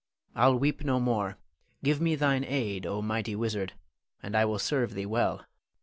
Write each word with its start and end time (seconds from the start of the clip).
I'll 0.33 0.57
weep 0.57 0.83
no 0.83 0.99
more. 0.99 1.37
Give 1.83 2.01
me 2.01 2.15
thine 2.15 2.43
aid, 2.43 2.87
O 2.87 3.03
mighty 3.03 3.35
wizard, 3.35 3.73
and 4.23 4.35
I 4.35 4.45
will 4.45 4.57
serve 4.57 4.95
thee 4.95 5.05
well. 5.05 5.45